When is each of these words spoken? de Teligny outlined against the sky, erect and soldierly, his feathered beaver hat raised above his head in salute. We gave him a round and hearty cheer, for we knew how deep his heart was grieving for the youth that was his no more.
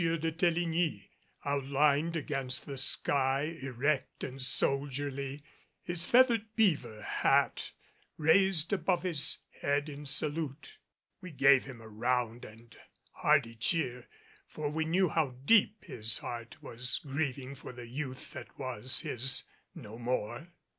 de 0.03 0.31
Teligny 0.31 1.11
outlined 1.45 2.15
against 2.15 2.65
the 2.65 2.75
sky, 2.75 3.55
erect 3.61 4.23
and 4.23 4.41
soldierly, 4.41 5.43
his 5.83 6.05
feathered 6.05 6.47
beaver 6.55 7.03
hat 7.03 7.71
raised 8.17 8.73
above 8.73 9.03
his 9.03 9.43
head 9.61 9.89
in 9.89 10.03
salute. 10.07 10.79
We 11.21 11.29
gave 11.29 11.65
him 11.65 11.81
a 11.81 11.87
round 11.87 12.45
and 12.45 12.75
hearty 13.11 13.53
cheer, 13.53 14.07
for 14.47 14.71
we 14.71 14.85
knew 14.85 15.07
how 15.07 15.35
deep 15.45 15.85
his 15.85 16.17
heart 16.17 16.63
was 16.63 16.97
grieving 17.05 17.53
for 17.53 17.71
the 17.71 17.85
youth 17.85 18.31
that 18.31 18.57
was 18.57 19.01
his 19.01 19.43
no 19.75 19.99
more. 19.99 20.47